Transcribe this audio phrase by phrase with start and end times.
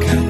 [0.00, 0.21] 안녕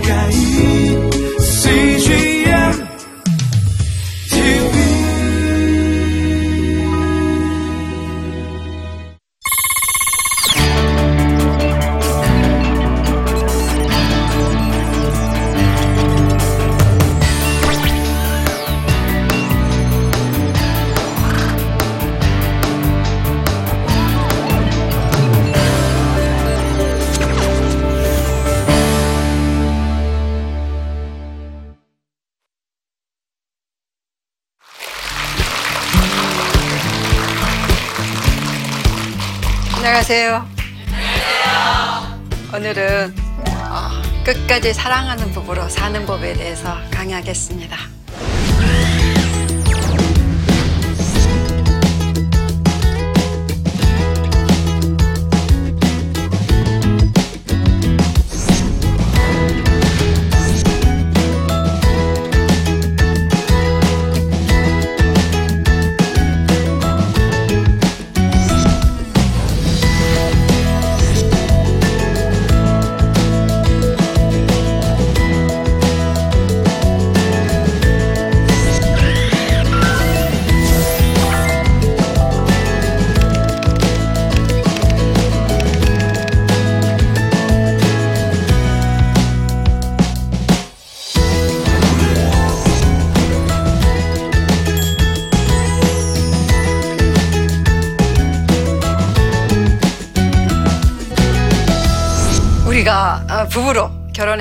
[44.52, 48.01] 끝까지 사랑하는 부부로 사는 법에 대해서 강의하겠습니다.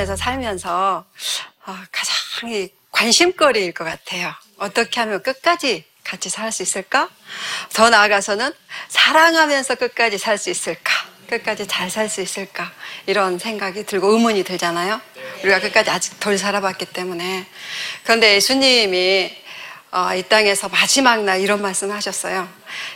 [0.01, 1.05] 결혼해서 살면서
[1.65, 4.33] 어, 가장 관심거리일 것 같아요.
[4.57, 7.09] 어떻게 하면 끝까지 같이 살 수 있을까?
[7.73, 8.51] 더 나아가서는
[8.89, 10.91] 사랑하면서 끝까지 살 수 있을까?
[11.29, 12.71] 끝까지 잘 살 수 있을까?
[13.05, 14.99] 이런 생각이 들고 의문이 들잖아요.
[15.43, 17.45] 우리가 끝까지 아직 덜 살아봤기 때문에.
[18.03, 19.37] 그런데 예수님이
[19.91, 22.49] 어, 이 땅에서 마지막 날 이런 말씀을 하셨어요.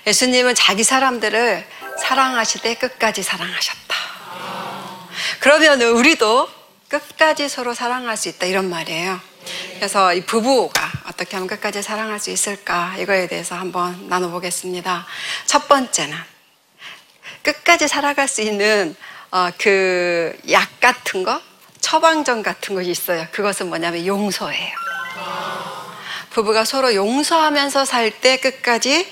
[0.07, 1.68] 예수님은 자기 사람들을
[2.01, 3.96] 사랑하시되 끝까지 사랑하셨다.
[5.40, 6.65] 그러면 우리도
[7.00, 9.19] 끝까지 서로 사랑할 수 있다 이런 말이에요.
[9.75, 15.06] 그래서 이 부부가 어떻게 하면 끝까지 사랑할 수 있을까 이거에 대해서 한번 나눠보겠습니다.
[15.45, 16.17] 첫 번째는
[17.44, 18.95] 끝까지 살아갈 수 있는
[19.31, 21.41] 어, 그 약 같은 거,
[21.81, 23.27] 처방전 같은 것이 있어요.
[23.31, 24.75] 그것은 뭐냐면 용서예요.
[26.29, 29.06] 부부가 서로 용서하면서 살 때 끝까지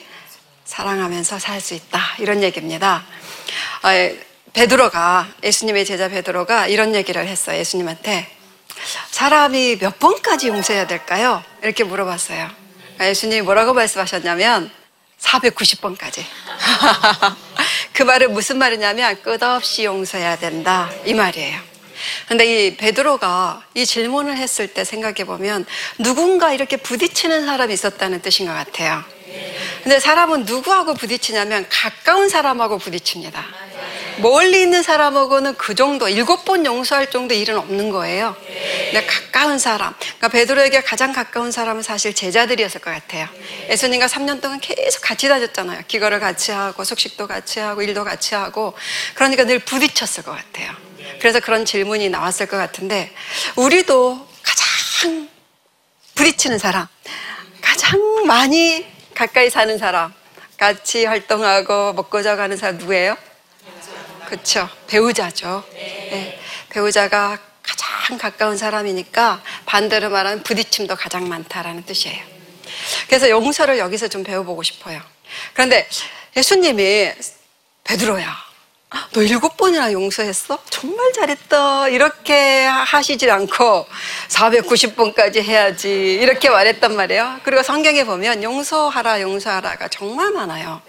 [0.65, 3.03] 사랑하면서 살 수 있다 이런 얘기입니다.
[3.83, 7.57] 어, 베드로가 예수님의 제자 베드로가 이런 얘기를 했어요.
[7.57, 8.29] 예수님한테
[9.09, 11.43] 사람이 몇 번까지 용서해야 될까요?
[11.63, 12.49] 이렇게 물어봤어요.
[12.83, 14.71] 그러니까 예수님이 뭐라고 말씀하셨냐면
[15.19, 16.23] 490번까지.
[17.93, 21.59] 그 말은 무슨 말이냐면 끝없이 용서해야 된다 이 말이에요.
[22.27, 25.65] 근데 이 베드로가 이 질문을 했을 때 생각해 보면
[25.97, 29.03] 누군가 이렇게 부딪히는 사람이 있었다는 뜻인 것 같아요.
[29.83, 33.43] 근데 사람은 누구하고 부딪히냐면 가까운 사람하고 부딪힙니다.
[34.21, 38.35] 멀리 있는 사람하고는 그 정도 일곱 번 용서할 정도 일은 없는 거예요.
[38.45, 43.27] 근데 가까운 사람, 그러니까 베드로에게 가장 가까운 사람은 사실 제자들이었을 것 같아요.
[43.69, 45.83] 예수님과 3년 동안 계속 같이 다녔잖아요.
[45.87, 48.73] 기거를 같이 하고 숙식도 같이 하고 일도 같이 하고
[49.15, 50.71] 그러니까 늘 부딪혔을 것 같아요.
[51.19, 53.13] 그래서 그런 질문이 나왔을 것 같은데
[53.55, 55.29] 우리도 가장
[56.15, 56.87] 부딪히는 사람,
[57.61, 58.85] 가장 많이
[59.15, 60.13] 가까이 사는 사람,
[60.57, 63.17] 같이 활동하고 먹고 자가는 사람 누구예요?
[64.33, 64.67] 그렇죠.
[64.87, 65.63] 배우자죠.
[65.73, 66.39] 네.
[66.69, 72.19] 배우자가 가장 가까운 사람이니까 반대로 말하면 부딪힘도 가장 많다라는 뜻이에요.
[73.07, 74.99] 그래서 용서를 여기서 좀 배워보고 싶어요.
[75.53, 75.87] 그런데
[76.35, 77.11] 예수님이
[77.83, 78.35] 베드로야,
[79.11, 80.57] 너 일곱 번이나 용서했어?
[80.69, 81.89] 정말 잘했다.
[81.89, 83.87] 이렇게 하시질 않고
[84.29, 86.15] 490번까지 해야지.
[86.21, 87.39] 이렇게 말했단 말이에요.
[87.43, 90.81] 그리고 성경에 보면 용서하라, 용서하라가 정말 많아요.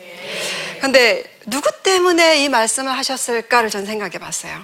[0.85, 4.63] 근데 누구 때문에 이 말씀을 하셨을까를 전 생각해 봤어요.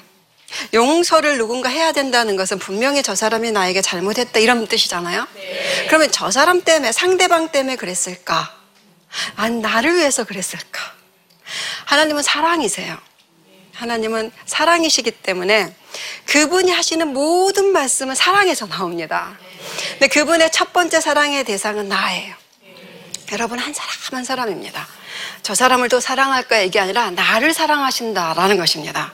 [0.75, 5.27] 용서를 누군가 해야 된다는 것은 분명히 저 사람이 나에게 잘못했다 이런 뜻이잖아요.
[5.35, 5.87] 네.
[5.87, 8.55] 그러면 저 사람 때문에 상대방 때문에 그랬을까?
[9.35, 10.93] 아니 나를 위해서 그랬을까?
[11.87, 12.99] 하나님은 사랑이세요.
[13.73, 15.75] 하나님은 사랑이시기 때문에
[16.27, 19.39] 그분이 하시는 모든 말씀은 사랑에서 나옵니다.
[19.93, 22.35] 근데 그분의 첫 번째 사랑의 대상은 나예요.
[23.33, 25.00] 여러분 한 사람 한 사람입니다.
[25.43, 29.13] 저 사람을 더 사랑할 거야 이게 아니라 나를 사랑하신다라는 것입니다.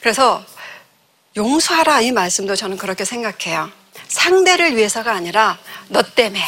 [0.00, 0.44] 그래서
[1.36, 3.70] 용서하라 이 말씀도 저는 그렇게 생각해요.
[4.08, 6.42] 상대를 위해서가 아니라 너 때문에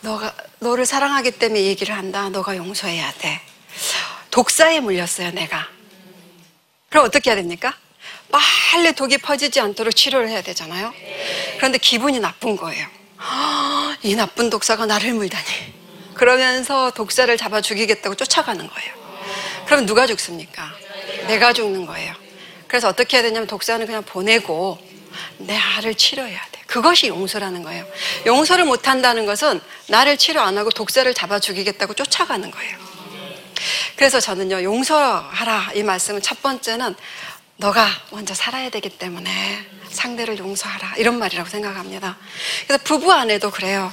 [0.00, 2.28] 너가 너를 사랑하기 때문에 얘기를 한다.
[2.28, 3.40] 너가 용서해야 돼.
[4.30, 5.68] 독사에 물렸어요, 내가.
[6.88, 7.76] 그럼 어떻게 해야 됩니까?
[8.30, 10.92] 빨리 독이 퍼지지 않도록 치료를 해야 되잖아요.
[11.56, 12.86] 그런데 기분이 나쁜 거예요.
[14.02, 15.79] 이 나쁜 독사가 나를 물다니.
[16.14, 18.94] 그러면서 독사를 잡아 죽이겠다고 쫓아가는 거예요.
[19.66, 20.72] 그럼 누가 죽습니까?
[21.26, 22.14] 내가 죽는 거예요.
[22.66, 24.78] 그래서 어떻게 해야 되냐면 독사는 그냥 보내고
[25.38, 26.60] 내 알을 치료해야 돼.
[26.66, 27.84] 그것이 용서라는 거예요.
[28.26, 32.78] 용서를 못 한다는 것은 나를 치료 안 하고 독사를 잡아 죽이겠다고 쫓아가는 거예요.
[33.96, 35.72] 그래서 저는요, 용서하라.
[35.74, 36.94] 이 말씀은 첫 번째는
[37.56, 40.94] 너가 먼저 살아야 되기 때문에 상대를 용서하라.
[40.96, 42.16] 이런 말이라고 생각합니다.
[42.66, 43.92] 그래서 부부 안에도 그래요.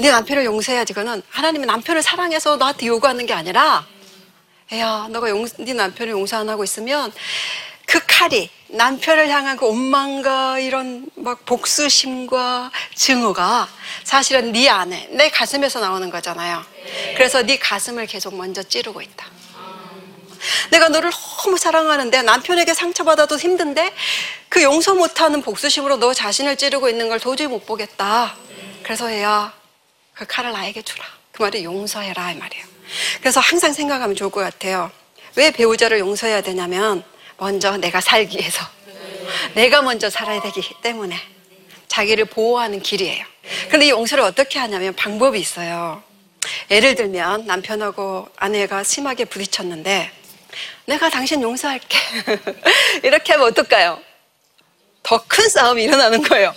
[0.00, 0.92] 네 남편을 용서해야지.
[0.92, 3.84] 그거는 하나님이 남편을 사랑해서 너한테 요구하는 게 아니라,
[4.74, 7.12] 야, 너가 용, 네 남편을 용서 안 하고 있으면
[7.84, 13.66] 그 칼이 남편을 향한 그 원망과 이런 막 복수심과 증오가
[14.04, 16.64] 사실은 네 안에 내 가슴에서 나오는 거잖아요.
[17.16, 19.26] 그래서 네 가슴을 계속 먼저 찌르고 있다.
[20.70, 23.92] 내가 너를 너무 사랑하는데 남편에게 상처받아도 힘든데
[24.48, 28.36] 그 용서 못하는 복수심으로 너 자신을 찌르고 있는 걸 도저히 못 보겠다.
[28.84, 29.57] 그래서 얘야
[30.18, 31.04] 그 칼을 나에게 주라.
[31.30, 32.66] 그 말이 용서해라 이 말이에요.
[33.20, 34.90] 그래서 항상 생각하면 좋을 것 같아요.
[35.36, 37.04] 왜 배우자를 용서해야 되냐면
[37.36, 38.66] 먼저 내가 살기 위해서.
[39.54, 41.16] 내가 먼저 살아야 되기 때문에.
[41.86, 43.24] 자기를 보호하는 길이에요.
[43.68, 46.02] 그런데 이 용서를 어떻게 하냐면 방법이 있어요.
[46.70, 50.10] 예를 들면 남편하고 아내가 심하게 부딪혔는데
[50.86, 51.96] 내가 당신 용서할게.
[53.04, 54.00] 이렇게 하면 어떨까요?
[55.08, 56.54] 더 큰 싸움이 일어나는 거예요.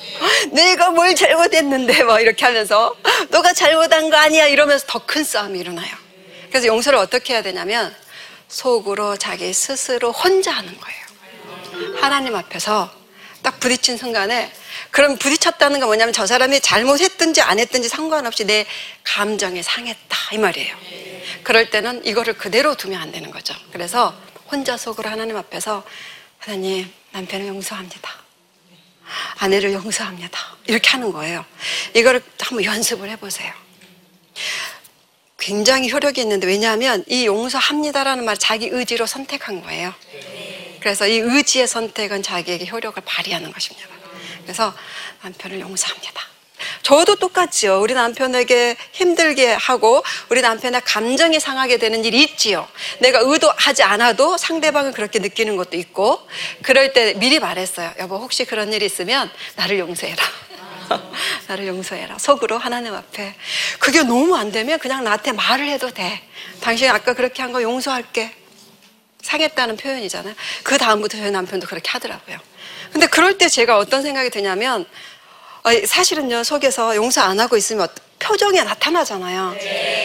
[0.51, 2.93] 내가 뭘 잘못했는데 뭐 이렇게 하면서
[3.29, 5.89] 너가 잘못한 거 아니야 이러면서 더 큰 싸움이 일어나요.
[6.49, 7.95] 그래서 용서를 어떻게 해야 되냐면
[8.49, 11.95] 속으로 자기 스스로 혼자 하는 거예요.
[12.01, 12.91] 하나님 앞에서
[13.41, 14.51] 딱 부딪힌 순간에
[14.91, 18.65] 그럼 부딪혔다는 건 뭐냐면 저 사람이 잘못했든지 안 했든지 상관없이 내
[19.05, 20.75] 감정이 상했다 이 말이에요.
[21.43, 23.55] 그럴 때는 이거를 그대로 두면 안 되는 거죠.
[23.71, 24.13] 그래서
[24.51, 25.83] 혼자 속으로 하나님 앞에서
[26.37, 28.20] 하나님 남편을 용서합니다.
[29.41, 30.39] 아내를 용서합니다.
[30.67, 31.43] 이렇게 하는 거예요.
[31.95, 33.51] 이거를 한번 연습을 해보세요.
[35.39, 39.95] 굉장히 효력이 있는데 왜냐하면 이 용서합니다라는 말 자기 의지로 선택한 거예요.
[40.79, 43.87] 그래서 이 의지의 선택은 자기에게 효력을 발휘하는 것입니다.
[44.43, 44.75] 그래서
[45.23, 46.21] 남편을 용서합니다.
[46.81, 47.79] 저도 똑같지요.
[47.79, 52.67] 우리 남편에게 힘들게 하고 우리 남편의 감정이 상하게 되는 일이 있지요.
[52.99, 56.27] 내가 의도하지 않아도 상대방은 그렇게 느끼는 것도 있고
[56.63, 57.93] 그럴 때 미리 말했어요.
[57.99, 60.23] 여보 혹시 그런 일 있으면 나를 용서해라.
[61.47, 62.17] 나를 용서해라.
[62.17, 63.35] 속으로 하나님 앞에.
[63.79, 66.21] 그게 너무 안 되면 그냥 나한테 말을 해도 돼.
[66.61, 68.35] 당신이 아까 그렇게 한 거 용서할게.
[69.21, 70.33] 상했다는 표현이잖아요.
[70.63, 72.39] 그 다음부터 저희 남편도 그렇게 하더라고요.
[72.91, 74.85] 근데 그럴 때 제가 어떤 생각이 드냐면
[75.85, 77.87] 사실은요 속에서 용서 안 하고 있으면
[78.19, 79.55] 표정이 나타나잖아요.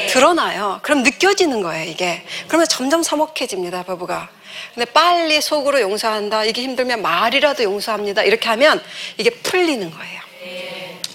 [0.09, 0.81] 드러나요.
[0.83, 2.25] 그럼 느껴지는 거예요 이게.
[2.49, 4.29] 그러면 점점 서먹해집니다 부부가.
[4.75, 6.45] 근데 빨리 속으로 용서한다.
[6.45, 8.23] 이게 힘들면 말이라도 용서합니다.
[8.23, 8.83] 이렇게 하면
[9.19, 10.21] 이게 풀리는 거예요.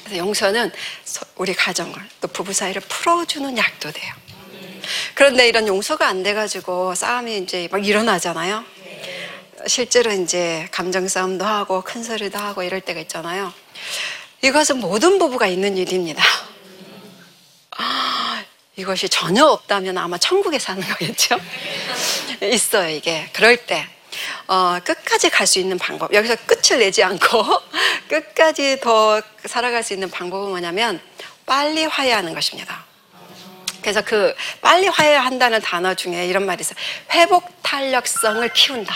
[0.03, 0.71] 그래서 용서는
[1.35, 4.13] 우리 가정을 또 부부 사이를 풀어주는 약도 돼요.
[5.15, 8.63] 그런데 이런 용서가 안 돼가지고 싸움이 이제 막 일어나잖아요.
[9.67, 13.53] 실제로 이제 감정 싸움도 하고 큰 소리도 하고 이럴 때가 있잖아요.
[14.41, 16.23] 이것은 모든 부부가 있는 일입니다.
[17.77, 18.43] 아,
[18.75, 21.39] 이것이 전혀 없다면 아마 천국에 사는 거겠죠?
[22.41, 23.29] 있어요, 이게.
[23.33, 23.87] 그럴 때.
[24.47, 26.13] 어, 끝까지 갈 수 있는 방법.
[26.13, 27.45] 여기서 끝을 내지 않고
[28.09, 30.99] 끝까지 더 살아갈 수 있는 방법은 뭐냐면
[31.45, 32.85] 빨리 화해하는 것입니다.
[33.81, 36.75] 그래서 그 빨리 화해한다는 단어 중에 이런 말이 있어요.
[37.11, 38.95] 회복 탄력성을 키운다.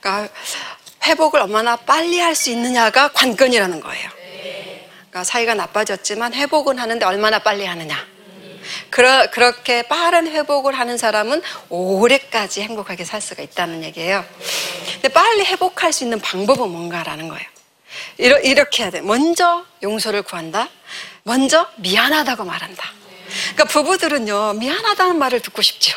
[0.00, 0.32] 그러니까
[1.04, 4.10] 회복을 얼마나 빨리 할 수 있느냐가 관건이라는 거예요.
[5.10, 7.96] 그러니까 사이가 나빠졌지만 회복은 하는데 얼마나 빨리 하느냐.
[8.90, 14.24] 그러, 그렇게 빠른 회복을 하는 사람은 오래까지 행복하게 살 수가 있다는 얘기예요.
[14.94, 17.46] 근데 빨리 회복할 수 있는 방법은 뭔가라는 거예요.
[18.18, 19.00] 이러, 이렇게 해야 돼.
[19.00, 20.68] 먼저 용서를 구한다.
[21.22, 22.90] 먼저 미안하다고 말한다.
[23.52, 25.96] 그러니까 부부들은요, 미안하다는 말을 듣고 싶죠.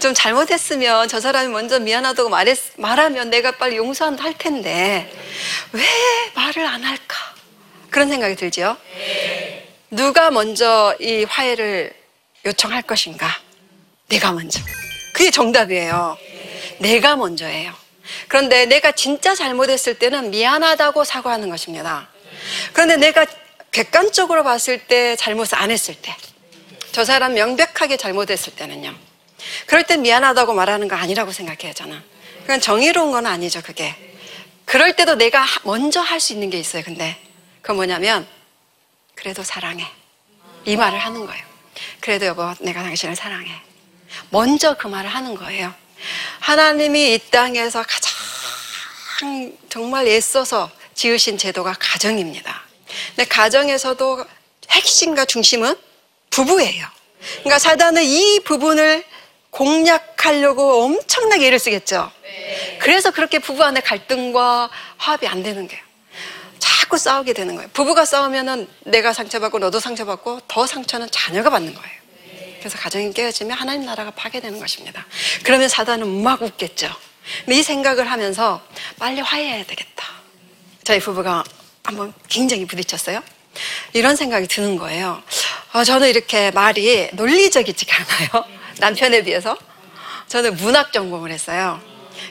[0.00, 5.10] 좀 잘못했으면 저 사람이 먼저 미안하다고 말했, 말하면 내가 빨리 용서한다 할 텐데,
[5.72, 5.82] 왜
[6.34, 7.16] 말을 안 할까?
[7.90, 8.76] 그런 생각이 들죠.
[9.90, 11.92] 누가 먼저 이 화해를
[12.44, 13.28] 요청할 것인가?
[14.08, 14.60] 내가 먼저.
[15.12, 16.16] 그게 정답이에요.
[16.78, 17.72] 내가 먼저예요.
[18.28, 22.08] 그런데 내가 진짜 잘못했을 때는 미안하다고 사과하는 것입니다.
[22.72, 23.26] 그런데 내가
[23.70, 26.14] 객관적으로 봤을 때 잘못을 안 했을 때,
[26.92, 28.94] 저 사람 명백하게 잘못했을 때는요.
[29.66, 32.02] 그럴 땐 미안하다고 말하는 거 아니라고 생각해요, 저는.
[32.42, 33.94] 그건 정의로운 건 아니죠, 그게.
[34.64, 37.20] 그럴 때도 내가 먼저 할 수 있는 게 있어요, 근데.
[37.60, 38.26] 그건 뭐냐면,
[39.14, 39.86] 그래도 사랑해.
[40.64, 41.44] 이 말을 하는 거예요.
[42.00, 43.50] 그래도 여보, 내가 당신을 사랑해.
[44.30, 45.74] 먼저 그 말을 하는 거예요.
[46.40, 52.62] 하나님이 이 땅에서 가장 정말 애써서 지으신 제도가 가정입니다.
[53.08, 54.24] 근데 가정에서도
[54.70, 55.76] 핵심과 중심은
[56.30, 56.86] 부부예요.
[57.40, 59.04] 그러니까 사단은 이 부분을
[59.52, 62.10] 공략하려고 엄청나게 애를 쓰겠죠.
[62.80, 65.82] 그래서 그렇게 부부 안에 갈등과 화합이 안 되는 거예요.
[66.58, 67.70] 자꾸 싸우게 되는 거예요.
[67.72, 72.02] 부부가 싸우면은 내가 상처받고 너도 상처받고 더 상처는 자녀가 받는 거예요.
[72.58, 75.04] 그래서 가정이 깨어지면 하나님 나라가 파괴되는 것입니다.
[75.42, 76.88] 그러면 사단은 막 웃겠죠.
[77.44, 78.62] 근데 이 생각을 하면서
[78.98, 80.06] 빨리 화해해야 되겠다.
[80.82, 81.44] 저희 부부가
[81.82, 83.22] 한번 굉장히 부딪혔어요.
[83.92, 85.22] 이런 생각이 드는 거예요.
[85.72, 88.61] 어, 저는 이렇게 말이 논리적이지가 않아요.
[88.82, 89.56] 남편에 비해서.
[90.26, 91.80] 저는 문학 전공을 했어요.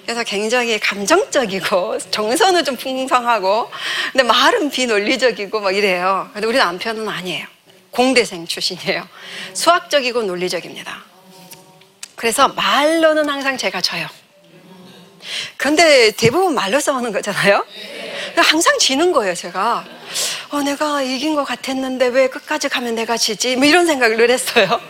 [0.03, 3.69] 그래서 굉장히 감정적이고 정서는 좀 풍성하고
[4.11, 6.29] 근데 말은 비논리적이고 막 이래요.
[6.33, 7.47] 근데 우리 남편은 아니에요.
[7.91, 9.07] 공대생 출신이에요.
[9.53, 11.03] 수학적이고 논리적입니다.
[12.15, 14.07] 그래서 말로는 항상 제가 져요.
[15.55, 17.65] 근데 대부분 말로 싸우는 거잖아요.
[18.35, 19.85] 항상 지는 거예요, 제가.
[20.49, 23.55] 어, 내가 이긴 것 같았는데 왜 끝까지 가면 내가 지지?
[23.55, 24.81] 뭐 이런 생각을 늘 했어요.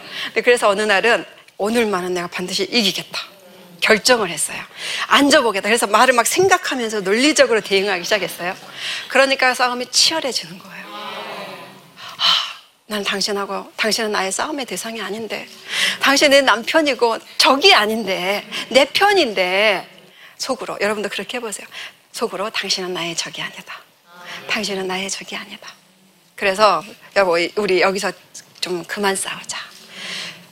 [0.44, 1.24] 그래서 어느 날은
[1.62, 3.20] 오늘만은 내가 반드시 이기겠다.
[3.82, 4.60] 결정을 했어요.
[5.06, 5.70] 앉아보겠다.
[5.70, 8.56] 그래서 말을 막 생각하면서 논리적으로 대응하기 시작했어요.
[9.10, 10.86] 그러니까 싸움이 치열해지는 거예요.
[10.92, 11.24] 아,
[12.88, 15.48] 난 당신하고, 당신은 나의 싸움의 대상이 아닌데,
[16.02, 19.88] 당신은 내 남편이고, 적이 아닌데, 내 편인데,
[20.40, 21.68] 속으로, 여러분도 그렇게 해보세요.
[22.12, 23.82] 속으로, 당신은 나의 적이 아니다.
[24.50, 25.70] 당신은 나의 적이 아니다.
[26.36, 26.84] 그래서,
[27.16, 28.12] 여보, 우리 여기서
[28.60, 29.71] 좀 그만 싸우자.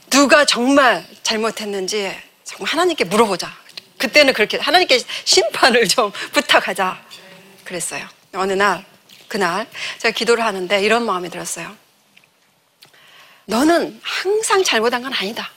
[0.09, 3.51] 누가 정말 잘못했는지 정말 하나님께 물어보자.
[3.97, 6.99] 그때는 그렇게 하나님께 심판을 좀 부탁하자.
[7.63, 8.07] 그랬어요.
[8.33, 8.83] 어느 날,
[9.27, 9.67] 그날
[9.99, 11.75] 제가 기도를 하는데 이런 마음이 들었어요.
[13.45, 15.51] 너는 항상 잘못한 건 아니다.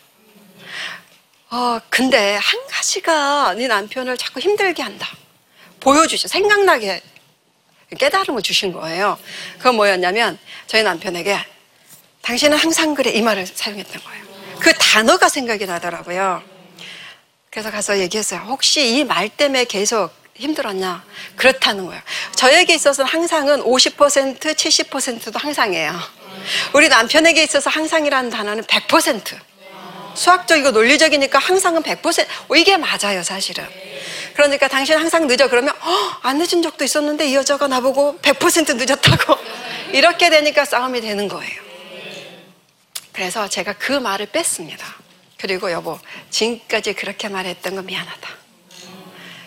[1.50, 5.08] 어, 근데 한 가지가 네 남편을 자꾸 힘들게 한다.
[5.80, 6.28] 보여주셔.
[6.28, 7.02] 생각나게
[7.98, 9.18] 깨달음을 주신 거예요.
[9.58, 11.38] 그건 뭐였냐면 저희 남편에게
[12.22, 14.31] 당신은 항상 그래 이 말을 사용했던 거예요.
[14.62, 16.40] 그 단어가 생각이 나더라고요.
[17.50, 18.40] 그래서 가서 얘기했어요.
[18.46, 21.04] 혹시 이 말 때문에 계속 힘들었냐?
[21.36, 22.00] 그렇다는 거예요.
[22.36, 25.92] 저에게 있어서는 항상은 50%, 70%도 항상이에요.
[26.74, 29.36] 우리 남편에게 있어서 항상이라는 단어는 100%.
[30.14, 32.26] 수학적이고 논리적이니까 항상은 100%.
[32.56, 33.66] 이게 맞아요, 사실은.
[34.34, 35.48] 그러니까 당신 항상 늦어.
[35.48, 39.36] 그러면, 어, 안 늦은 적도 있었는데 이 여자가 나보고 100% 늦었다고.
[39.92, 41.71] 이렇게 되니까 싸움이 되는 거예요.
[43.12, 44.84] 그래서 제가 그 말을 뺐습니다.
[45.38, 45.98] 그리고 여보,
[46.30, 48.28] 지금까지 그렇게 말했던 거 미안하다.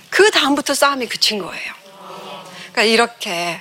[0.09, 1.73] 그 다음부터 싸움이 그친 거예요.
[2.71, 3.59] 그러니까 이렇게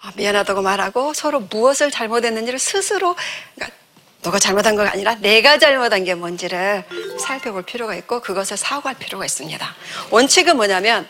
[0.00, 3.16] 아, 미안하다고 말하고 서로 무엇을 잘못했는지를 스스로
[3.54, 3.76] 그러니까
[4.22, 6.84] 너가 잘못한 거 아니라 내가 잘못한 게 뭔지를
[7.18, 9.74] 살펴볼 필요가 있고 그것을 사과할 필요가 있습니다.
[10.10, 11.08] 원칙은 뭐냐면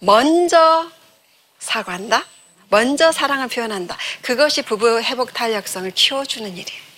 [0.00, 0.90] 먼저
[1.58, 2.24] 사과한다.
[2.68, 3.96] 먼저 사랑을 표현한다.
[4.22, 6.91] 그것이 부부 회복 탄력성을 키워주는 일이에요.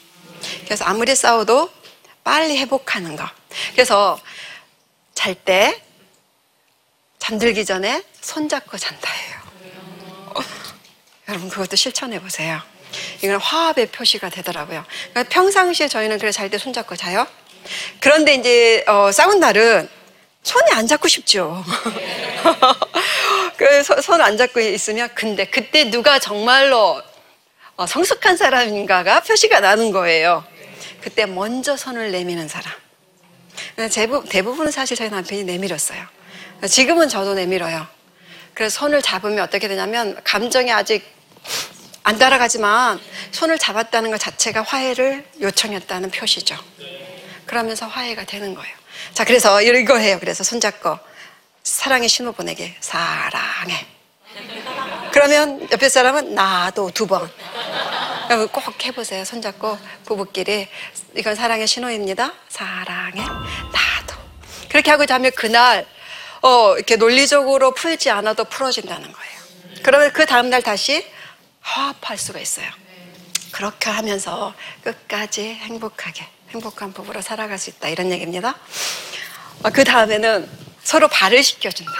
[0.65, 1.71] 그래서 아무리 싸워도
[2.23, 3.29] 빨리 회복하는 거.
[3.73, 4.19] 그래서
[5.15, 5.81] 잘 때
[7.19, 9.37] 잠들기 전에 손잡고 잔다예요.
[10.35, 10.41] 어,
[11.29, 12.61] 여러분 그것도 실천해 보세요.
[13.23, 14.85] 이건 화합의 표시가 되더라고요.
[15.11, 17.27] 그러니까 평상시에 저희는 그래 잘 때 손잡고 자요.
[18.01, 19.89] 그런데 이제 어, 싸운 날은
[20.43, 21.65] 손이 안 잡고 싶죠.
[23.57, 27.03] 그 손 안 잡고 있으면 근데 그때 누가 정말로 어,
[27.79, 30.45] 성숙한 사람인가가 표시가 나는 거예요.
[31.01, 32.73] 그때 먼저 손을 내미는 사람.
[34.29, 36.05] 대부분은 사실 저희 남편이 내밀었어요.
[36.69, 37.87] 지금은 저도 내밀어요.
[38.55, 41.05] 그래서 손을 잡으면 어떻게 되냐면 감정이 아직
[42.05, 43.01] 안 따라가지만
[43.33, 46.57] 손을 잡았다는 것 자체가 화해를 요청했다는 표시죠.
[47.47, 48.75] 그러면서 화해가 되는 거예요.
[49.13, 50.19] 자, 그래서 이거 해요.
[50.21, 50.99] 그래서 손잡고
[51.63, 52.77] 사랑의 신호 보내게.
[52.81, 53.87] 사랑해.
[55.15, 57.31] 그러면 옆에 사람은 나도 두 번.
[58.51, 59.25] 꼭 해보세요.
[59.25, 60.67] 손잡고 부부끼리
[61.15, 62.33] 이건 사랑의 신호입니다.
[62.49, 64.17] 사랑해 나도
[64.69, 65.87] 그렇게 하고 자면 그날
[66.43, 69.41] 어, 이렇게 논리적으로 풀지 않아도 풀어진다는 거예요.
[69.85, 71.07] 그러면 그 다음 날 다시
[71.61, 72.67] 화합할 수가 있어요.
[73.53, 74.53] 그렇게 하면서
[74.83, 78.57] 끝까지 행복하게 행복한 부부로 살아갈 수 있다 이런 얘기입니다.
[79.63, 80.51] 어, 그 다음에는
[80.83, 81.93] 서로 발을 시켜준다.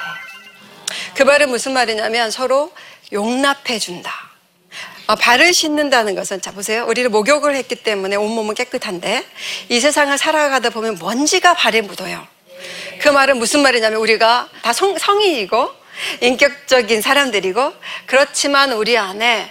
[1.15, 2.73] 그 말은 무슨 말이냐면 서로
[3.13, 4.31] 용납해 준다.
[5.07, 6.87] 어, 발을 씻는다는 것은 자 보세요.
[6.87, 9.27] 우리를 목욕을 했기 때문에 온몸은 깨끗한데
[9.69, 12.27] 이 세상을 살아가다 보면 먼지가 발에 묻어요.
[13.01, 15.71] 그 말은 무슨 말이냐면 우리가 다 성, 성인이고
[16.23, 17.75] 인격적인 사람들이고
[18.07, 19.51] 그렇지만 우리 안에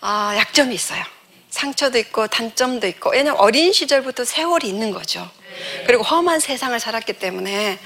[0.00, 1.02] 아, 약점이 있어요.
[1.50, 5.28] 상처도 있고 단점도 있고 왜냐면 어린 시절부터 세월이 있는 거죠.
[5.86, 7.78] 그리고 험한 세상을 살았기 때문에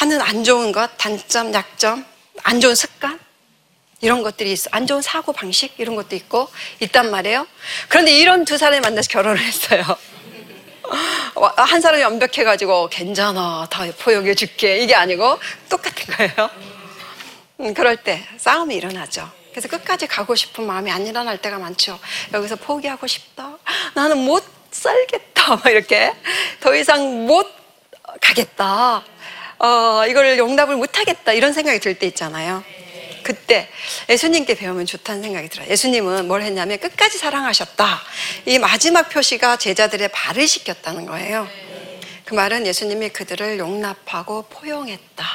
[0.00, 2.04] 하는 안 좋은 것, 단점, 약점,
[2.42, 3.18] 안 좋은 습관,
[4.04, 4.68] 이런 것들이 있어.
[4.70, 7.46] 안 좋은 사고 방식, 이런 것도 있고, 있단 말이에요.
[7.88, 9.82] 그런데 이런 두 사람이 만나서 결혼을 했어요.
[11.56, 14.76] 한 사람이 완벽해가지고, 괜찮아, 다 포용해 줄게.
[14.80, 15.38] 이게 아니고,
[15.70, 16.50] 똑같은 거예요.
[17.60, 19.26] 음, 그럴 때 싸움이 일어나죠.
[19.52, 21.98] 그래서 끝까지 가고 싶은 마음이 안 일어날 때가 많죠.
[22.34, 23.56] 여기서 포기하고 싶다.
[23.94, 25.56] 나는 못 살겠다.
[25.64, 26.12] 막 이렇게.
[26.60, 27.50] 더 이상 못
[28.20, 29.02] 가겠다.
[29.60, 31.32] 어, 이걸 용납을 못 하겠다.
[31.32, 32.62] 이런 생각이 들 때 있잖아요.
[33.24, 33.68] 그때
[34.08, 35.68] 예수님께 배우면 좋다는 생각이 들어요.
[35.68, 38.02] 예수님은 뭘 했냐면 끝까지 사랑하셨다.
[38.46, 41.48] 이 마지막 표시가 제자들의 발을 씻겼다는 거예요.
[42.24, 45.26] 그 말은 예수님이 그들을 용납하고 포용했다.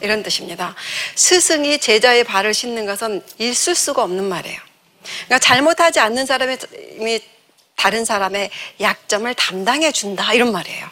[0.00, 0.74] 이런 뜻입니다.
[1.14, 4.58] 스승이 제자의 발을 씻는 것은 있을 수가 없는 말이에요.
[5.26, 6.56] 그러니까 잘못하지 않는 사람이
[7.76, 10.32] 다른 사람의 약점을 담당해 준다.
[10.32, 10.88] 이런 말이에요.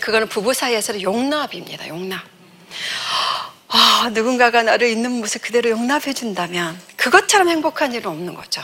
[0.00, 1.88] 그거는 부부 사이에서 용납입니다.
[1.88, 2.31] 용납.
[3.74, 8.62] 아, 누군가가 나를 있는 모습 그대로 용납해 준다면 그것처럼 행복한 일은 없는 거죠.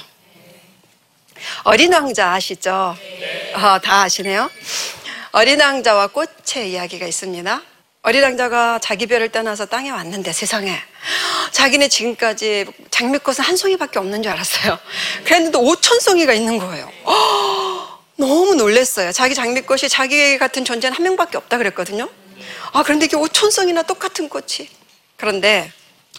[1.62, 2.94] 어린 왕자 아시죠?
[3.54, 4.50] 아, 다 아시네요.
[5.32, 7.62] 어린 왕자와 꽃의 이야기가 있습니다.
[8.02, 10.78] 어린 왕자가 자기 별을 떠나서 땅에 왔는데 세상에
[11.52, 14.78] 자기네 지금까지 장미꽃은 한 송이밖에 없는 줄 알았어요.
[15.24, 16.90] 그랬는데 5천 송이가 있는 거예요.
[18.16, 19.12] 너무 놀랐어요.
[19.12, 22.10] 자기 장미꽃이 자기 같은 존재는 한 명밖에 없다 그랬거든요.
[22.72, 24.68] 아 그런데 이게 5천 송이나 똑같은 꽃이.
[25.28, 25.70] 그런데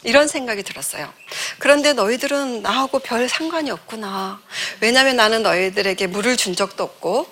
[0.03, 1.12] 이런 생각이 들었어요.
[1.58, 4.41] 그런데 너희들은 나하고 별 상관이 없구나.
[4.82, 7.27] 왜냐하면 나는 너희들에게 물을 준 적도 없고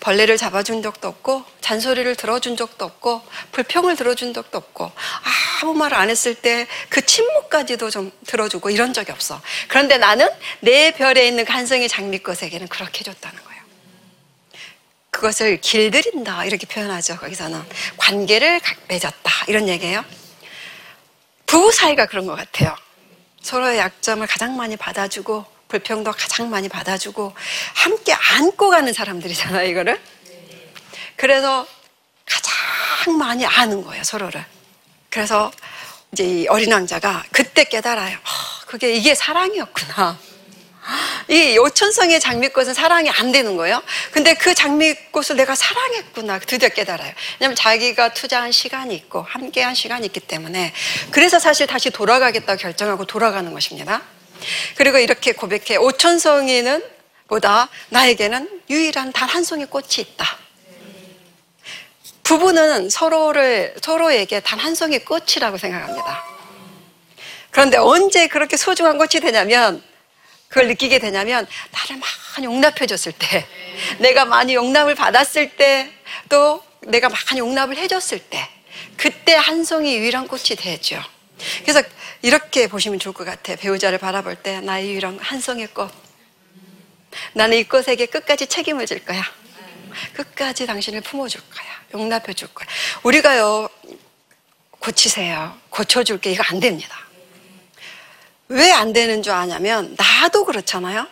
[0.00, 4.90] 벌레를 잡아준 적도 없고 잔소리를 들어준 적도 없고 불평을 들어준 적도 없고
[5.62, 9.40] 아무 말 안 했을 때 그 침묵까지도 좀 들어주고 이런 적이 없어.
[9.68, 10.28] 그런데 나는
[10.60, 13.62] 내 별에 있는 간성의 장미꽃에게는 그렇게 해줬다는 거예요.
[15.10, 17.16] 그것을 길들인다 이렇게 표현하죠.
[17.18, 17.62] 거기서는
[17.96, 20.04] 관계를 맺었다 이런 얘기예요.
[21.52, 22.74] 부부 사이가 그런 것 같아요.
[23.42, 27.34] 서로의 약점을 가장 많이 받아주고 불평도 가장 많이 받아주고
[27.74, 30.00] 함께 안고 가는 사람들이잖아요, 이거를.
[31.14, 31.66] 그래서
[32.24, 34.42] 가장 많이 아는 거예요, 서로를.
[35.10, 35.52] 그래서
[36.12, 38.16] 이제 이 어린 왕자가 그때 깨달아요.
[38.16, 40.18] 어, 그게 이게 사랑이었구나.
[41.28, 43.82] 이 오천성의 장미꽃은 사랑이 안 되는 거예요.
[44.10, 46.40] 근데 그 장미꽃을 내가 사랑했구나.
[46.40, 47.12] 드디어 깨달아요.
[47.40, 50.72] 왜냐면 자기가 투자한 시간이 있고 함께한 시간이 있기 때문에
[51.10, 54.02] 그래서 사실 다시 돌아가겠다고 결정하고 돌아가는 것입니다.
[54.76, 56.82] 그리고 이렇게 고백해 오천성이는
[57.28, 60.36] 보다 나에게는 유일한 단 한 송이 꽃이 있다.
[62.24, 66.24] 부부는 서로를 서로에게 단 한 송이 꽃이라고 생각합니다.
[67.50, 69.82] 그런데 언제 그렇게 소중한 꽃이 되냐면
[70.52, 71.96] 그걸 느끼게 되냐면 나를
[72.36, 73.46] 많이 용납해 줬을 때
[73.98, 78.48] 내가 많이 용납을 받았을 때 또 내가 많이 용납을 해줬을 때
[78.96, 81.02] 그때 한 송이 유일한 꽃이 되죠.
[81.62, 81.82] 그래서
[82.22, 83.56] 이렇게 보시면 좋을 것 같아요.
[83.56, 85.90] 배우자를 바라볼 때 나의 유일한 한 송이 꽃.
[87.34, 89.22] 나는 이 꽃에게 끝까지 책임을 질 거야.
[90.14, 91.66] 끝까지 당신을 품어줄 거야.
[91.94, 92.66] 용납해 줄 거야.
[93.02, 93.68] 우리가요,
[94.78, 95.56] 고치세요.
[95.68, 96.32] 고쳐줄 게.
[96.32, 96.96] 이거 안 됩니다.
[98.52, 101.06] 왜 안 되는 줄 아냐면, 나도 그렇잖아요.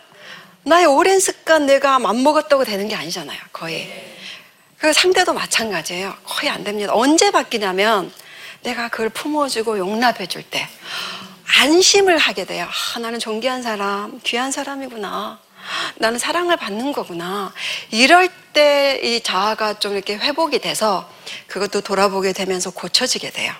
[0.63, 3.39] 나의 오랜 습관 내가 맘먹었다고 되는 게 아니잖아요.
[3.51, 3.91] 거의.
[4.77, 6.15] 그 상대도 마찬가지예요.
[6.23, 6.93] 거의 안 됩니다.
[6.95, 8.11] 언제 바뀌냐면,
[8.63, 10.67] 내가 그걸 품어주고 용납해 줄 때
[11.59, 12.67] 안심을 하게 돼요.
[12.95, 15.39] 아, 나는 존귀한 사람, 귀한 사람이구나.
[15.95, 17.53] 나는 사랑을 받는 거구나.
[17.91, 21.09] 이럴 때 이 자아가 좀 이렇게 회복이 돼서
[21.47, 23.53] 그것도 돌아보게 되면서 고쳐지게 돼요.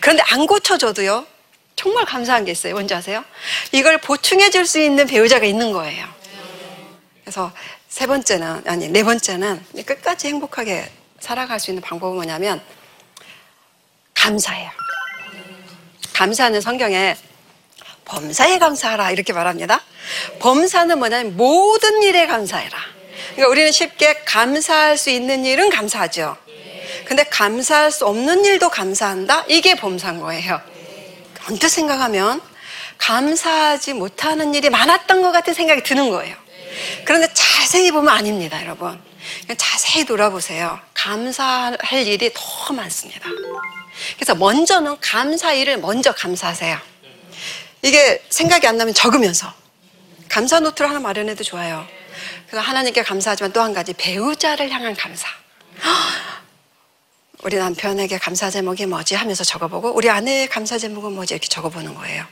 [0.00, 1.26] 그런데 안 고쳐져도요,
[1.76, 2.74] 정말 감사한 게 있어요.
[2.74, 3.24] 뭔지 아세요?
[3.72, 6.06] 이걸 보충해 줄 수 있는 배우자가 있는 거예요.
[7.24, 7.52] 그래서
[7.88, 12.62] 세 번째는, 아니, 네 번째는 끝까지 행복하게 살아갈 수 있는 방법은 뭐냐면,
[14.14, 14.70] 감사해요.
[16.14, 17.16] 감사는 성경에
[18.04, 19.80] 범사에 감사하라 이렇게 말합니다.
[20.38, 22.78] 범사는 뭐냐면 모든 일에 감사해라.
[23.30, 26.36] 그러니까 우리는 쉽게 감사할 수 있는 일은 감사하죠.
[27.06, 29.44] 근데 감사할 수 없는 일도 감사한다?
[29.48, 30.60] 이게 범사인 거예요.
[31.48, 32.40] 언뜻 생각하면
[32.98, 36.36] 감사하지 못하는 일이 많았던 것 같은 생각이 드는 거예요.
[37.04, 39.00] 그런데 자세히 보면 아닙니다, 여러분.
[39.56, 40.78] 자세히 돌아보세요.
[40.94, 43.28] 감사할 일이 더 많습니다.
[44.16, 46.78] 그래서 먼저는 감사 일을 먼저 감사하세요.
[47.82, 49.52] 이게 생각이 안 나면 적으면서
[50.28, 51.86] 감사 노트를 하나 마련해도 좋아요.
[52.46, 55.26] 그래서 하나님께 감사하지만 또 한 가지 배우자를 향한 감사.
[57.42, 62.24] 우리 남편에게 감사 제목이 뭐지 하면서 적어보고 우리 아내의 감사 제목은 뭐지 이렇게 적어보는 거예요.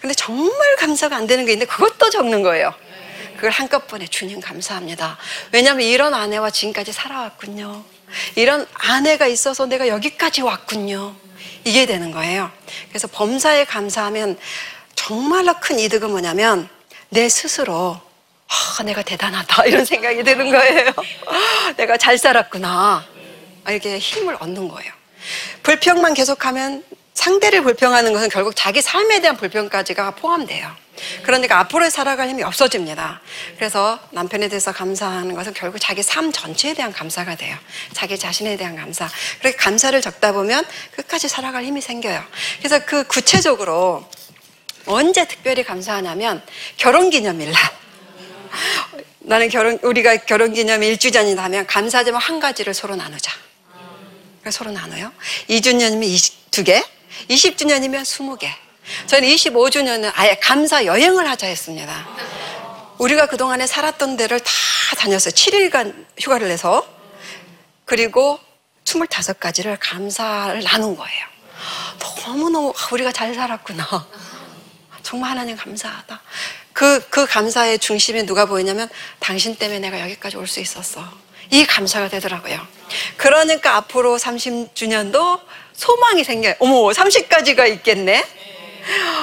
[0.00, 2.74] 근데 정말 감사가 안 되는 게 있는데 그것도 적는 거예요.
[3.36, 5.18] 그걸 한꺼번에 주님 감사합니다.
[5.52, 7.84] 왜냐하면 이런 아내와 지금까지 살아왔군요.
[8.34, 11.14] 이런 아내가 있어서 내가 여기까지 왔군요.
[11.64, 12.50] 이게 되는 거예요.
[12.88, 14.36] 그래서 범사에 감사하면
[14.96, 16.68] 정말로 큰 이득은 뭐냐면
[17.08, 18.00] 내 스스로
[18.48, 20.92] 아, 내가 대단하다 이런 생각이 드는 거예요.
[21.76, 23.19] 내가 잘 살았구나.
[23.72, 24.92] 이렇게 힘을 얻는 거예요.
[25.62, 30.74] 불평만 계속하면 상대를 불평하는 것은 결국 자기 삶에 대한 불평까지가 포함돼요.
[31.22, 33.20] 그러니까 앞으로 살아갈 힘이 없어집니다.
[33.56, 37.56] 그래서 남편에 대해서 감사하는 것은 결국 자기 삶 전체에 대한 감사가 돼요.
[37.92, 39.08] 자기 자신에 대한 감사.
[39.40, 40.64] 그렇게 감사를 적다 보면
[40.96, 42.22] 끝까지 살아갈 힘이 생겨요.
[42.58, 44.08] 그래서 그 구체적으로
[44.86, 46.42] 언제 특별히 감사하냐면
[46.76, 47.62] 결혼 기념일 날.
[49.20, 53.32] 나는 결혼, 우리가 결혼 기념 일 주 전이다 하면 감사하지만 한 가지를 서로 나누자.
[54.48, 55.12] 서로 나눠요.
[55.48, 56.02] 2주년이면
[56.50, 56.82] 22개,
[57.28, 58.48] 20주년이면 20개.
[59.06, 62.08] 저는 25주년은 아예 감사 여행을 하자 했습니다.
[62.98, 64.50] 우리가 그동안에 살았던 데를 다
[64.96, 65.32] 다녔어요.
[65.32, 66.86] 7일간 휴가를 내서.
[67.84, 68.38] 그리고
[68.84, 71.26] 25가지를 감사를 나눈 거예요.
[72.26, 74.06] 너무너무 아, 우리가 잘 살았구나.
[75.02, 76.20] 정말 하나님 감사하다.
[76.72, 81.04] 그, 그 감사의 중심에 누가 보이냐면 당신 때문에 내가 여기까지 올 수 있었어.
[81.50, 82.60] 이 감사가 되더라고요.
[83.16, 85.40] 그러니까 앞으로 30주년도
[85.72, 86.54] 소망이 생겨요.
[86.58, 88.24] 어머, 30까지가 있겠네?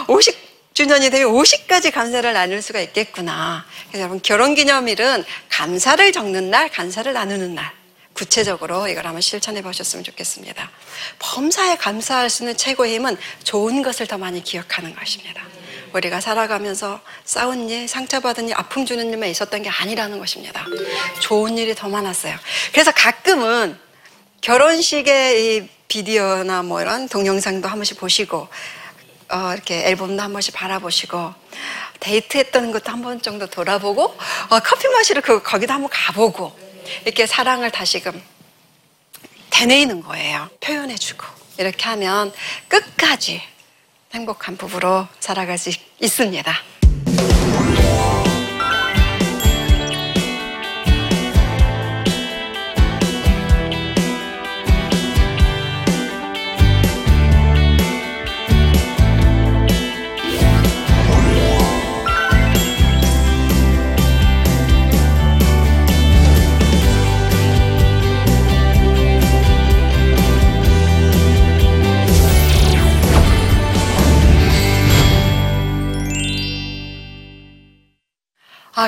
[0.08, 3.66] 50주년이 되면 50까지 감사를 나눌 수가 있겠구나.
[3.88, 7.72] 그래서 여러분, 결혼 기념일은 감사를 적는 날, 감사를 나누는 날.
[8.14, 10.72] 구체적으로 이걸 한번 실천해 보셨으면 좋겠습니다.
[11.20, 15.44] 범사에 감사할 수 있는 최고의 힘은 좋은 것을 더 많이 기억하는 것입니다.
[15.98, 20.66] 우리가 살아가면서 싸운 일, 상처받은 일, 아픔 주는 일만 있었던 게 아니라는 것입니다.
[21.20, 22.36] 좋은 일이 더 많았어요.
[22.72, 23.78] 그래서 가끔은
[24.42, 28.48] 결혼식의 이 비디오나 뭐 이런 동영상도 한 번씩 보시고,
[29.30, 31.34] 어, 이렇게 앨범도 한 번씩 바라보시고,
[32.00, 34.04] 데이트했던 것도 한 번 정도 돌아보고,
[34.50, 36.58] 어, 커피 마시러 그, 거기도 한번 가보고,
[37.06, 38.22] 이렇게 사랑을 다시금
[39.50, 40.50] 되뇌이는 거예요.
[40.62, 41.26] 표현해주고.
[41.58, 42.32] 이렇게 하면
[42.68, 43.42] 끝까지
[44.14, 46.77] 행복한 부부로 살아갈 수 있습니다.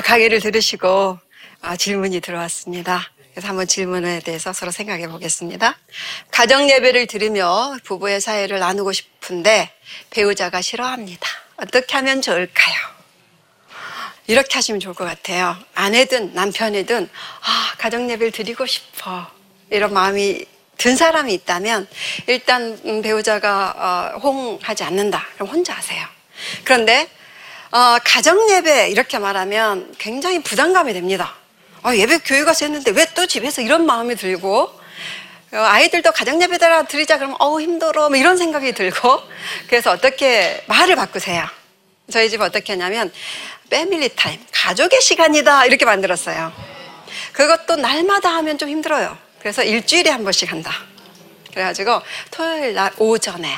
[0.00, 1.18] 아, 강의를 들으시고
[1.60, 3.12] 아, 질문이 들어왔습니다.
[3.32, 5.76] 그래서 한번 질문에 대해서 서로 생각해 보겠습니다.
[6.30, 9.70] 가정 예배를 들으며 부부의 사회를 나누고 싶은데
[10.08, 11.28] 배우자가 싫어합니다.
[11.56, 12.76] 어떻게 하면 좋을까요?
[14.26, 15.54] 이렇게 하시면 좋을 것 같아요.
[15.74, 17.10] 아내든 남편이든
[17.42, 19.30] 아, 가정 예배를 드리고 싶어.
[19.68, 20.46] 이런 마음이
[20.78, 21.86] 든 사람이 있다면
[22.26, 25.26] 일단 음, 배우자가 어, 호응하지 않는다.
[25.34, 26.06] 그럼 혼자 하세요.
[26.64, 27.06] 그런데
[27.72, 31.34] 어, 가정 예배 이렇게 말하면 굉장히 부담감이 됩니다.
[31.84, 34.80] 어, 예배 교회 가서 했는데 왜 또 집에서 이런 마음이 들고
[35.52, 39.20] 어, 아이들도 가정 예배다 드리자 그러면 어우 힘들어 뭐 이런 생각이 들고
[39.68, 41.46] 그래서 어떻게 말을 바꾸세요.
[42.10, 43.12] 저희 집 어떻게 하냐면
[43.68, 46.52] 패밀리 타임 가족의 시간이다 이렇게 만들었어요.
[47.32, 49.16] 그것도 날마다 하면 좀 힘들어요.
[49.38, 50.72] 그래서 일주일에 한 번씩 한다.
[51.50, 52.02] 그래가지고
[52.32, 53.48] 토요일 날 오전에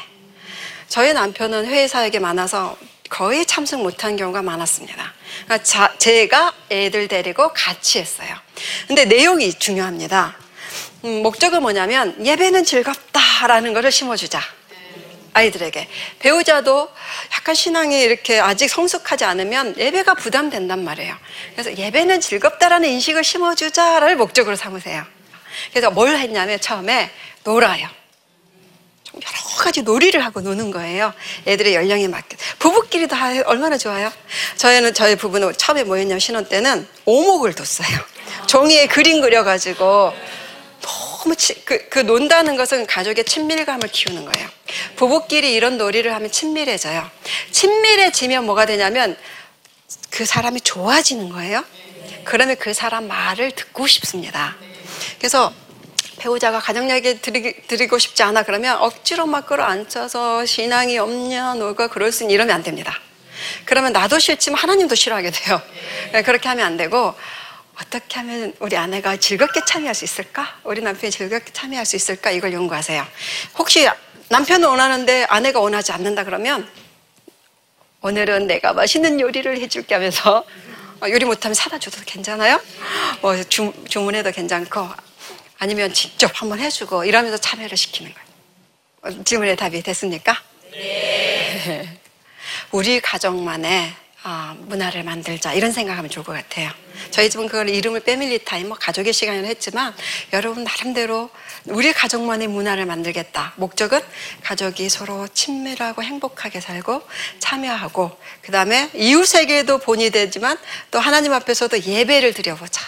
[0.89, 2.77] 저희 남편은 사역이 많아서
[3.13, 5.13] 거의 참석 못한 경우가 많았습니다.
[5.45, 8.35] 그러니까 자, 제가 애들 데리고 같이 했어요.
[8.89, 10.35] 근데 내용이 중요합니다.
[11.05, 14.41] 음, 목적은 뭐냐면 예배는 즐겁다라는 것을 심어주자.
[15.35, 15.89] 아이들에게.
[16.21, 16.89] 배우자도
[17.35, 21.15] 약간 신앙이 이렇게 아직 성숙하지 않으면 예배가 부담된단 말이에요.
[21.53, 25.05] 그래서 예배는 즐겁다라는 인식을 심어주자를 목적으로 삼으세요.
[25.71, 27.11] 그래서 뭘 했냐면 처음에
[27.45, 27.89] 놀아요.
[29.63, 31.15] 가지 놀이를 하고 노는 거예요.
[31.47, 32.37] 애들의 연령에 맞게.
[32.59, 34.13] 부부끼리 다 얼마나 좋아요?
[34.57, 37.99] 저희는, 저희 부부는 처음에 모였냐면 신혼 때는 오목을 뒀어요.
[38.47, 40.13] 종이에 그림 그려가지고
[40.81, 44.49] 너무 치, 그, 그 논다는 것은 가족의 친밀감을 키우는 거예요.
[44.97, 47.09] 부부끼리 이런 놀이를 하면 친밀해져요.
[47.53, 49.17] 친밀해지면 뭐가 되냐면
[50.11, 51.65] 그 사람이 좋아지는 거예요.
[52.25, 54.57] 그러면 그 사람 말을 듣고 싶습니다.
[55.19, 55.53] 그래서
[56.23, 62.23] 배우자가 가정 드리, 드리고 싶지 않아 그러면 억지로 막 끌어앉혀서 신앙이 없냐 너가 그럴 수
[62.23, 62.97] 있니 이러면 안 됩니다.
[63.65, 65.61] 그러면 나도 싫지만 하나님도 싫어하게 돼요.
[66.13, 67.13] 네, 그렇게 하면 안 되고
[67.77, 70.61] 어떻게 하면 우리 아내가 즐겁게 참여할 수 있을까?
[70.63, 72.31] 우리 남편이 즐겁게 참여할 수 있을까?
[72.31, 73.05] 이걸 연구하세요.
[73.59, 73.89] 혹시
[74.29, 76.71] 남편은 원하는데 아내가 원하지 않는다 그러면
[78.01, 80.45] 오늘은 내가 맛있는 요리를 해줄게 하면서
[81.01, 82.61] 어, 요리 못하면 사다 줘도 괜찮아요?
[83.23, 85.12] 뭐 주, 주문해도 괜찮고
[85.63, 88.27] 아니면 직접 한번 해주고 이러면서 참여를 시키는 거예요.
[89.21, 90.37] 어, 질문의 답이 됐습니까?
[90.73, 92.01] 네.
[92.73, 93.95] 우리 가정만의
[94.25, 96.69] 아, 문화를 만들자 이런 생각하면 좋을 것 같아요.
[97.13, 99.95] 저희 집은 그걸 이름을 패밀리 타임, 뭐 가족의 시간을 했지만
[100.33, 101.31] 여러분 나름대로
[101.67, 103.53] 우리 가족만의 문화를 만들겠다.
[103.55, 104.01] 목적은
[104.43, 107.03] 가족이 서로 친밀하고 행복하게 살고
[107.39, 110.59] 참여하고 그 다음에 이웃에게도 본이 되지만
[110.91, 112.83] 또 하나님 앞에서도 예배를 드려보자.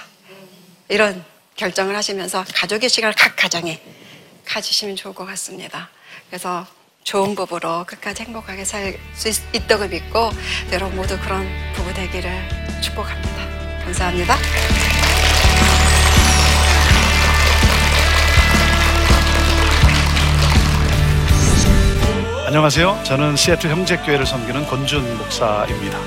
[0.89, 1.25] 이런
[1.57, 3.81] 결정을 하시면서 가족의 시간을 각 가정에
[4.45, 5.89] 가지시면 좋을 것 같습니다.
[6.29, 6.67] 그래서
[7.05, 10.31] 좋은 부부로 끝까지 행복하게 살 수 있다고 믿고
[10.73, 13.85] 여러분 모두 그런 부부 되기를 축복합니다.
[13.85, 14.37] 감사합니다.
[22.47, 23.03] 안녕하세요.
[23.05, 25.99] 저는 시애틀 형제교회를 섬기는 권준 목사입니다.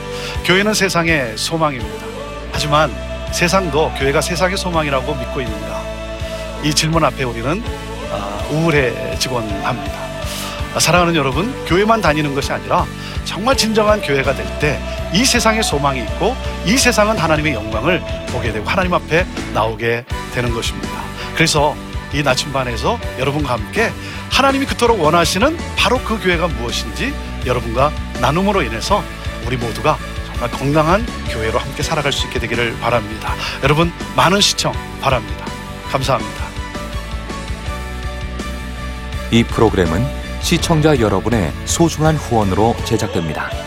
[0.45, 2.05] 교회는 세상의 소망입니다.
[2.51, 2.91] 하지만
[3.31, 5.81] 세상도 교회가 세상의 소망이라고 믿고 있는가?
[6.63, 7.63] 이 질문 앞에 우리는
[8.11, 9.93] 아, 우울해지곤 합니다.
[10.75, 12.85] 아, 사랑하는 여러분, 교회만 다니는 것이 아니라
[13.25, 14.79] 정말 진정한 교회가 될 때
[15.13, 16.35] 이 세상에 소망이 있고
[16.65, 20.89] 이 세상은 하나님의 영광을 보게 되고 하나님 앞에 나오게 되는 것입니다.
[21.33, 21.75] 그래서
[22.13, 23.89] 이 나침반에서 여러분과 함께
[24.29, 27.13] 하나님이 그토록 원하시는 바로 그 교회가 무엇인지
[27.45, 29.01] 여러분과 나눔으로 인해서
[29.45, 29.97] 우리 모두가
[30.51, 33.33] 건강한 교회로 함께 살아갈 수 있게 되기를 바랍니다.
[33.63, 35.45] 여러분 많은 시청 바랍니다.
[35.89, 36.45] 감사합니다.
[39.31, 40.05] 이 프로그램은
[40.41, 43.66] 시청자 여러분의 소중한 후원으로 제작됩니다.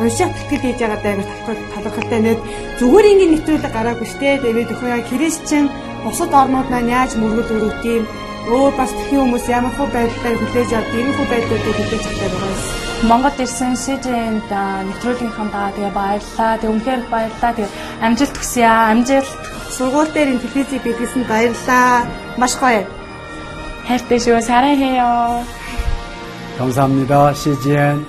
[0.00, 1.14] уншаад тэтгэл хийж байгаа даа
[1.74, 2.38] талархалтай нэг
[2.78, 5.64] зүгээр ингээд нэвтрүүлэг гараагүй штэ тэгээд өхөө яа христчэн
[6.04, 8.04] бусад орнууд маань яаж мөргөл өрөвт юм
[8.52, 12.52] өөр бас тхэн хүмүүс ямар хөө байдлаар хүлээж авд ийм хөө байдлуудыг хүлээж авдаг байгаа
[12.52, 12.84] юм.
[13.08, 14.52] Монгол ирсэн СЖН-д
[14.88, 16.60] нэвтрүүлгийнхаа тэгээ баярлалаа.
[16.60, 17.52] Тэг үнхээр баярлалаа.
[17.56, 17.68] Тэг
[18.04, 18.92] амжилт хүсье аа.
[18.92, 19.32] Амжилт.
[19.76, 22.08] Сургууль дээр энэ телевизийг бидлсэн баярлаа.
[22.40, 22.84] Маш гоё.
[23.88, 24.40] хайртай шүү.
[24.40, 25.44] 사랑해요.
[26.58, 27.34] 감사합니다.
[27.34, 28.04] CGN